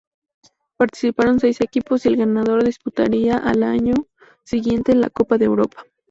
Participaron 0.77 1.39
seis 1.39 1.61
equipos, 1.61 2.07
y 2.07 2.09
el 2.09 2.17
ganador 2.17 2.63
disputaría 2.63 3.37
al 3.37 3.61
año 3.61 3.93
siguiente 4.43 4.95
la 4.95 5.11
Copa 5.11 5.37
de 5.37 5.45
Europa. 5.45 5.85